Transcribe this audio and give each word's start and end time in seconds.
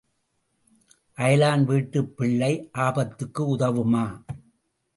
அயலான் 1.17 1.63
வீட்டுப் 1.63 2.17
பிள்ளை 2.17 2.69
ஆபத்துக்கு 2.77 3.57
உதவுமா? 3.57 4.05